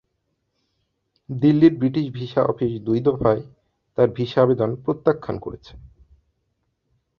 [1.29, 3.41] দিল্লির British visa office দুই দফায়
[3.97, 5.73] তাঁর ভিসা আবেদন প্রত্যাখ্যান করেছে।